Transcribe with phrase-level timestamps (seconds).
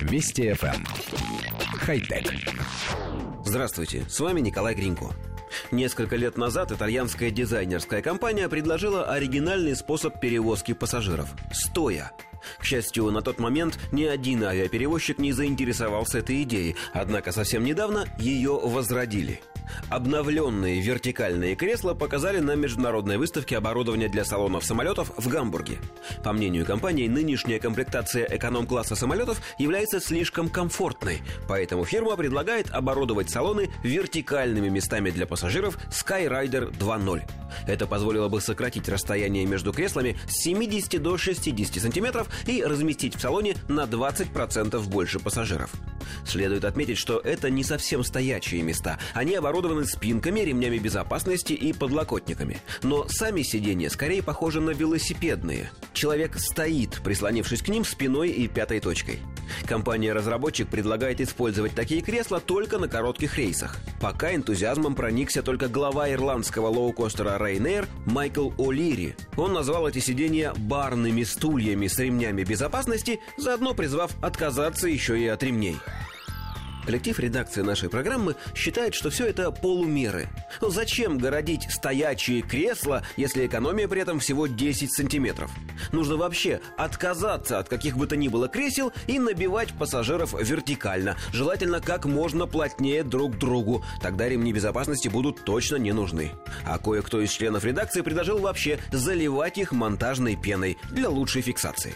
[0.00, 0.74] Вести FM.
[0.74, 0.84] Эм.
[1.78, 2.32] Хай-тек.
[3.44, 5.06] Здравствуйте, с вами Николай Гринько.
[5.72, 12.12] Несколько лет назад итальянская дизайнерская компания предложила оригинальный способ перевозки пассажиров– стоя.
[12.58, 18.06] К счастью, на тот момент ни один авиаперевозчик не заинтересовался этой идеей, однако совсем недавно
[18.18, 19.40] ее возродили–
[19.88, 25.78] Обновленные вертикальные кресла показали на международной выставке оборудования для салонов самолетов в Гамбурге.
[26.22, 33.70] По мнению компании, нынешняя комплектация эконом-класса самолетов является слишком комфортной, поэтому фирма предлагает оборудовать салоны
[33.82, 37.39] вертикальными местами для пассажиров Skyrider 2.0.
[37.66, 43.20] Это позволило бы сократить расстояние между креслами с 70 до 60 сантиметров и разместить в
[43.20, 45.70] салоне на 20% больше пассажиров.
[46.26, 48.98] Следует отметить, что это не совсем стоячие места.
[49.14, 52.58] Они оборудованы спинками, ремнями безопасности и подлокотниками.
[52.82, 55.70] Но сами сиденья скорее похожи на велосипедные.
[55.92, 59.20] Человек стоит, прислонившись к ним спиной и пятой точкой.
[59.70, 63.76] Компания-разработчик предлагает использовать такие кресла только на коротких рейсах.
[64.00, 69.14] Пока энтузиазмом проникся только глава ирландского лоукостера Ryanair Майкл О'Лири.
[69.36, 75.40] Он назвал эти сиденья барными стульями с ремнями безопасности, заодно призвав отказаться еще и от
[75.44, 75.76] ремней.
[76.84, 80.28] Коллектив редакции нашей программы считает, что все это полумеры.
[80.60, 85.50] Но зачем городить стоячие кресла, если экономия при этом всего 10 сантиметров?
[85.92, 91.80] Нужно вообще отказаться от каких бы то ни было кресел и набивать пассажиров вертикально, желательно
[91.80, 93.84] как можно плотнее друг к другу.
[94.00, 96.32] Тогда ремни безопасности будут точно не нужны.
[96.64, 101.94] А кое-кто из членов редакции предложил вообще заливать их монтажной пеной для лучшей фиксации.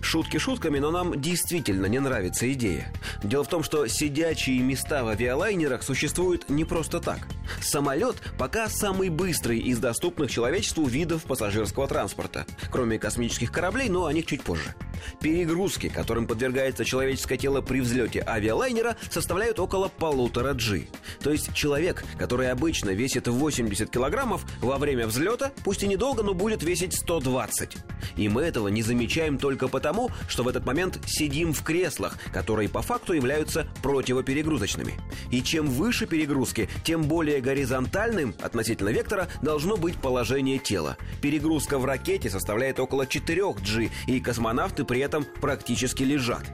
[0.00, 2.92] Шутки шутками, но нам действительно не нравится идея.
[3.22, 7.28] Дело в том, что сидячие места в авиалайнерах существуют не просто так.
[7.60, 12.46] Самолет пока самый быстрый из доступных человечеству видов пассажирского транспорта.
[12.70, 14.74] Кроме космических кораблей, но о них чуть позже.
[15.20, 20.86] Перегрузки, которым подвергается человеческое тело при взлете авиалайнера, составляют около полутора G.
[21.20, 26.34] То есть человек, который обычно весит 80 килограммов, во время взлета, пусть и недолго, но
[26.34, 27.76] будет весить 120.
[28.16, 32.68] И мы этого не замечаем только потому, что в этот момент сидим в креслах, которые
[32.68, 34.94] по факту являются противоперегрузочными.
[35.30, 40.96] И чем выше перегрузки, тем более горизонтальным относительно вектора должно быть положение тела.
[41.20, 46.44] Перегрузка в ракете составляет около 4 G, и космонавты при этом практически лежат.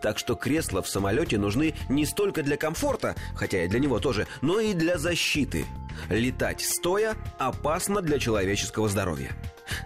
[0.00, 4.26] Так что кресла в самолете нужны не столько для комфорта, хотя и для него тоже,
[4.40, 5.66] но и для защиты.
[6.08, 9.30] Летать стоя опасно для человеческого здоровья.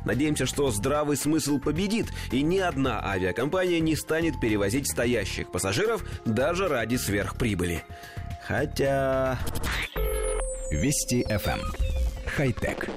[0.04, 6.68] Надеемся, что здравый смысл победит, и ни одна авиакомпания не станет перевозить стоящих пассажиров даже
[6.68, 7.84] ради сверхприбыли.
[8.46, 9.38] Хотя...
[10.70, 11.60] Вести FM.
[12.26, 12.88] Хай-тек.